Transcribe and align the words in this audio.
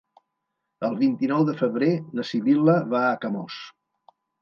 El 0.89 0.95
vint-i-nou 1.01 1.45
de 1.51 1.55
febrer 1.61 1.91
na 2.19 2.27
Sibil·la 2.33 2.79
va 2.97 3.07
a 3.11 3.17
Camós. 3.27 3.65